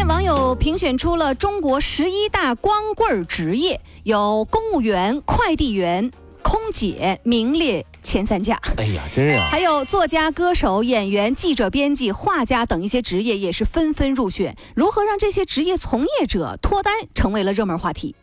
[0.00, 6.10] 天网友评选出了中国十一大光棍职业，有公务员、快递员、
[6.42, 8.58] 空姐名列前三甲。
[8.78, 9.46] 哎呀，真是啊！
[9.50, 14.56] 还有作家、歌手、演员、记者、编辑、画家等一些职业也是纷纷入选。
[14.74, 18.16] 如何让这些职业从业者脱单，成为了热门话题。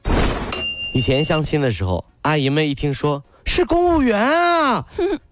[0.95, 4.87] 以前相亲的时候，阿姨们一听说是公务员啊，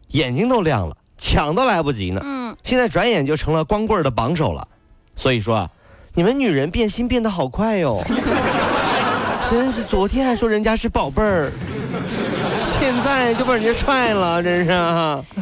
[0.09, 2.21] 眼睛都亮了，抢都来不及呢。
[2.23, 4.67] 嗯，现在转眼就成了光棍的榜首了。
[5.15, 5.71] 所以说啊。
[6.17, 8.01] 你们女人变心变得好快哟，
[9.51, 11.51] 真是昨天还说人家是宝贝儿，
[12.79, 14.71] 现在就把人家踹了，真是。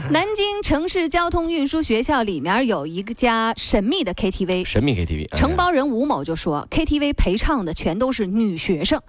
[0.09, 8.99] 南京城市交通运输学校里面有一个家神秘的 KTV，神秘 KTV，承包人吴某就说，KTV 陪唱的全都是女学生。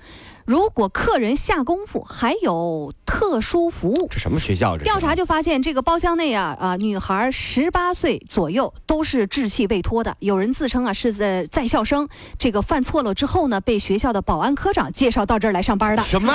[0.46, 4.06] 如果客人下功夫，还有特殊服务。
[4.10, 4.76] 这什么学校？
[4.76, 10.14] 这调查就发现，这个包厢内啊啊，女孩十八岁左右，都是稚气未脱的。
[10.18, 12.06] 有人自称啊是在在校生，
[12.38, 16.02] 这个犯错了之后呢，被学校的保安科长介绍到这儿来上班的。
[16.02, 16.34] 什么？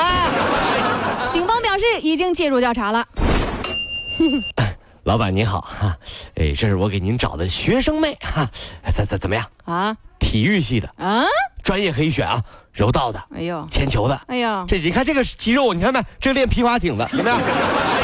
[1.30, 3.06] 警方表示已经介入调查了。
[5.04, 5.98] 老板您好哈，
[6.36, 8.50] 哎，这是我给您找的学生妹哈，
[8.92, 9.96] 怎怎怎么样啊？
[10.20, 11.24] 体育系的啊，
[11.64, 12.44] 专业可以选啊。
[12.80, 16.02] 柔道的，哎呦，铅球的，哎呦，这你看这个肌肉，你看没？
[16.18, 17.38] 这练皮划艇的，怎么样？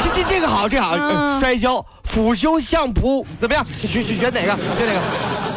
[0.02, 0.94] 这这这个好，这好，
[1.40, 3.64] 摔跤、俯胸相扑，怎么样？
[3.64, 4.48] 选选选哪个？
[4.76, 5.00] 选哪个？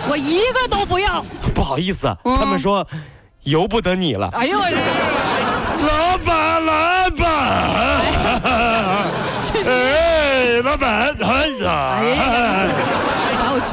[0.09, 1.21] 我一个都不要。
[1.53, 2.87] 不好意思，他们说
[3.43, 4.29] 由不得你了。
[4.29, 4.77] 哎呦，我这
[5.85, 7.27] 老板，老板，
[9.65, 12.98] 哎，老板，哎呀。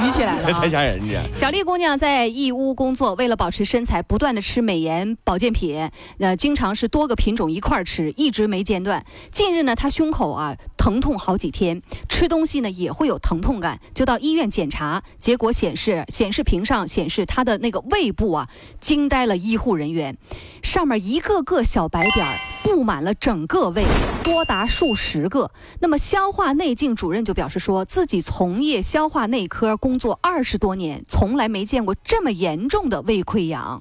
[0.07, 1.01] 举起来了， 太吓人！
[1.09, 5.91] 家小丽姑娘在义乌工作，为了保持身材，不断的吃美颜保健品，
[6.21, 9.05] 呃，经常是多个品种一块吃，一直没间断。
[9.33, 18.49] 近日呢，她胸口啊疼痛好几天，吃东西呢也会有疼痛感，就到医院检查，结果显示显示屏上显示她的那个胃部啊，
[18.81, 20.17] 惊呆了医护人员，
[20.63, 22.39] 上面一个个小白点儿。
[22.77, 23.87] 布满了整个胃，
[24.23, 25.51] 多达数十个。
[25.81, 33.81] 那么消化内镜主任就表示说，自己从业消化内科工作二十多年，从来没见过这么严重的胃溃疡。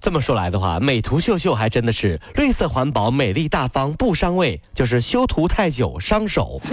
[0.00, 6.60] 这么说来的话，美图秀秀还真的是绿色环保、美丽大方、不伤胃，就是修图太久伤手。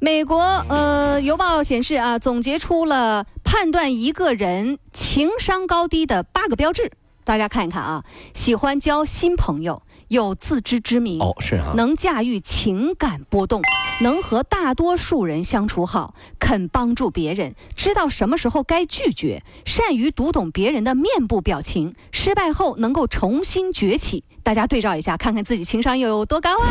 [0.00, 6.90] 美国呃邮报显示啊，总结出了判断一个人情商高低的八个标志。
[7.28, 8.02] 大家看一看啊，
[8.32, 13.60] 喜欢交新朋友，有自知之明哦，是啊，能驾驭情感波动，
[14.00, 24.24] 能和大多数人相处好，肯帮助别人，知道什么时候该拒绝，善于读懂别人的面部表情，失败后能够重新崛起。
[24.42, 26.66] 大家对照一下，看看自己情商又有多高啊？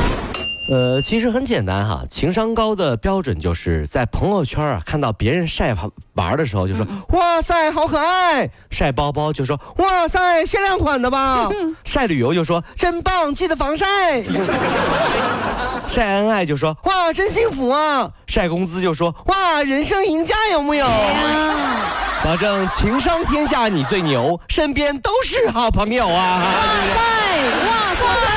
[0.74, 5.74] 呃，其实很简单哈，情商高的标准就是在朋友圈啊看到别人晒
[6.16, 11.50] 玩的时候，就说哇塞好可爱；晒包包就说哇塞限量款的吧；
[11.86, 13.86] 晒旅游就说真棒，记得防晒；
[15.88, 20.86] 晒恩爱就说哇真幸福啊；晒工资就说哇人生赢家有木有？
[22.24, 26.42] 保证情商天下你最牛，身边都是好朋友啊！
[26.42, 26.52] 哇
[26.94, 27.00] 塞
[27.66, 28.37] 哇塞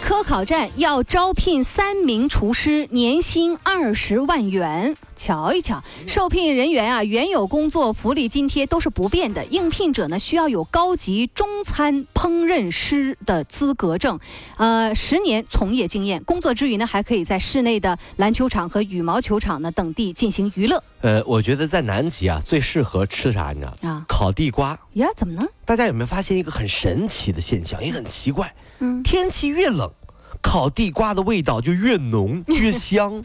[0.00, 4.96] 科考站要招聘三名厨师，年薪二十万元。
[5.14, 9.44] 瞧一瞧，受聘人员啊，原有工作福利津贴都是不变的。
[9.46, 14.18] 应聘者呢，需要有高级中餐烹饪师的资格证，
[14.56, 16.22] 呃，十年从业经验。
[16.24, 20.82] 工作之余呢，还可以在室内的篮球场和羽毛球场呢等地进行娱乐。
[21.02, 23.52] 呃，我觉得在南极啊，最适合吃啥？
[23.52, 24.04] 你知道啊？
[24.08, 25.08] 烤地瓜呀？
[25.14, 25.44] 怎么呢？
[25.64, 27.82] 大家有没有发现一个很神奇的现象？
[27.84, 28.54] 也很奇怪。
[28.80, 29.90] 嗯，天气越冷，
[30.42, 33.22] 烤地瓜的味道就越浓 越香。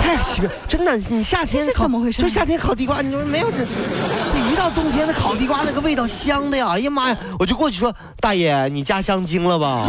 [0.00, 2.22] 太奇怪，真的，你夏天怎么回事？
[2.22, 3.58] 就夏天烤地瓜，你们没有这，
[4.50, 6.68] 一到冬天那烤地瓜那个味道香的呀！
[6.70, 9.82] 哎呀妈呀，我就过去说，大爷，你加香精了吧？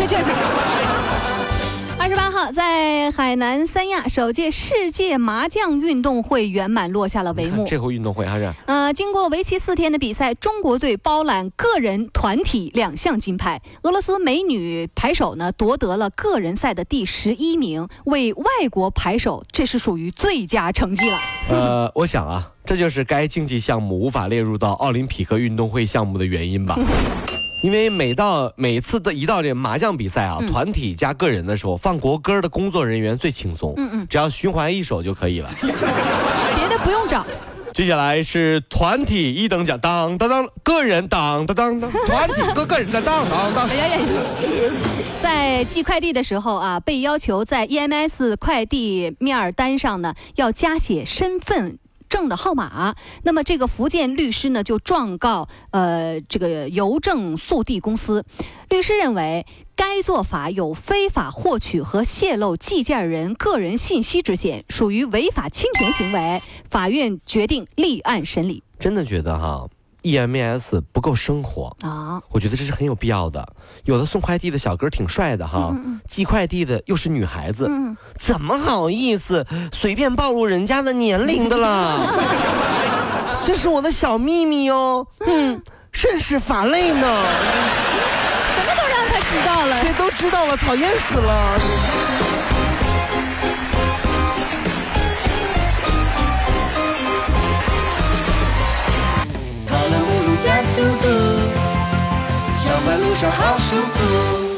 [2.51, 7.65] 在海南三亚，首届世界麻将运动会圆满落下了帷幕。
[7.67, 8.51] 这回运动会还是？
[8.65, 13.61] 呃，经过为期四天的比赛，中国队包揽个人、团体两项金牌。
[13.83, 21.17] 俄罗斯美女排手呢夺得了个人赛的第十一名，为外国排手这是属于最佳成绩了。
[21.49, 26.77] 呃，我想啊，这就是该竞技项目无法列入到奥林匹克运动会项目的原因吧。
[27.61, 35.49] 因为每到每次的一到这麻将比赛啊，团体加个人的时候，放国歌的工作人员最轻松，嗯嗯，只要循环一首就可以了，
[36.55, 37.25] 别的不用找。
[37.73, 43.67] 接下来是团体一等奖，当当当，个人当当当当， 团体个个人的当当当。
[43.69, 44.05] 哎呀呀！
[45.21, 51.77] 在寄快递的时候啊，被要求在 EMS 快递面单上呢要加写身份。
[52.09, 58.25] 证的号码，那么这个福建律师呢就状告呃这个邮政速递公司，
[58.69, 59.45] 律师认为
[59.75, 68.63] 该做法有非法获取和泄露寄件人个人信息之嫌，属于违法侵权行为，法院决定立案审理。
[68.77, 69.69] 真的觉得哈。
[70.03, 73.47] EMS 不够生活啊，我觉得这是很有必要的。
[73.85, 75.73] 有的送快递的小哥挺帅的哈，
[76.07, 77.69] 寄快递的又是女孩子，
[78.17, 81.97] 怎么好意思随便暴露人家的年龄的啦？
[83.43, 85.61] 这是我的小秘密哦，嗯，
[85.91, 87.25] 甚是乏累呢。
[88.53, 91.59] 什么都让他知道了，这都知道了，讨厌死了。
[103.27, 104.48] 好舒服。